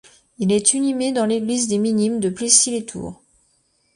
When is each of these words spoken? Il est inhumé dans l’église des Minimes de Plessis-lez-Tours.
Il 0.39 0.51
est 0.51 0.73
inhumé 0.73 1.11
dans 1.11 1.27
l’église 1.27 1.67
des 1.67 1.77
Minimes 1.77 2.19
de 2.21 2.29
Plessis-lez-Tours. 2.29 3.21